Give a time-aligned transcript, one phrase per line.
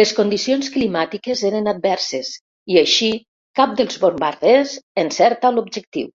[0.00, 2.30] Les condicions climàtiques eren adverses
[2.76, 3.10] i així
[3.62, 4.74] cap dels bombarders
[5.06, 6.10] encerta l'objectiu.